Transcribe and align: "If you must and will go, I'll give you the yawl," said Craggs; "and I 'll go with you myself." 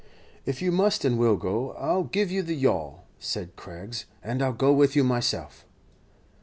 "If 0.47 0.63
you 0.63 0.71
must 0.71 1.05
and 1.05 1.15
will 1.19 1.37
go, 1.37 1.73
I'll 1.73 2.05
give 2.05 2.31
you 2.31 2.41
the 2.41 2.55
yawl," 2.55 3.03
said 3.19 3.55
Craggs; 3.55 4.05
"and 4.23 4.41
I 4.41 4.47
'll 4.47 4.53
go 4.53 4.73
with 4.73 4.95
you 4.95 5.03
myself." 5.03 5.63